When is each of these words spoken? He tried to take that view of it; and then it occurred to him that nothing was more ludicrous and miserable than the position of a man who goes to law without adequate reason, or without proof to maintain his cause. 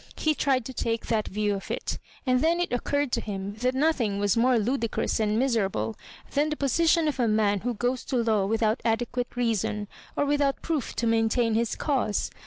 He 0.17 0.33
tried 0.33 0.65
to 0.65 0.73
take 0.73 1.05
that 1.05 1.27
view 1.27 1.53
of 1.53 1.69
it; 1.69 1.99
and 2.25 2.41
then 2.41 2.59
it 2.59 2.73
occurred 2.73 3.11
to 3.11 3.21
him 3.21 3.53
that 3.59 3.75
nothing 3.75 4.17
was 4.17 4.35
more 4.35 4.57
ludicrous 4.57 5.19
and 5.19 5.37
miserable 5.37 5.95
than 6.31 6.49
the 6.49 6.55
position 6.57 7.07
of 7.07 7.19
a 7.19 7.27
man 7.27 7.59
who 7.59 7.75
goes 7.75 8.03
to 8.05 8.17
law 8.17 8.47
without 8.47 8.81
adequate 8.83 9.35
reason, 9.35 9.87
or 10.17 10.25
without 10.25 10.63
proof 10.63 10.95
to 10.95 11.05
maintain 11.05 11.53
his 11.53 11.75
cause. 11.75 12.31